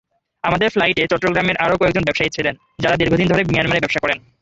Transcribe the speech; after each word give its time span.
আমাদের 0.43 0.69
ফ্লাইটে 0.69 1.03
চট্টগ্রামের 1.11 1.57
আরও 1.57 1.79
কয়েকজন 1.81 2.03
ব্যবসায়ী 2.05 2.31
ছিলেন, 2.35 2.53
যাঁরা 2.79 2.99
দীর্ঘদিন 2.99 3.27
ধরে 3.27 3.41
মিয়ানমারে 3.43 3.83
ব্যবসা 3.83 4.03
করেন। 4.03 4.17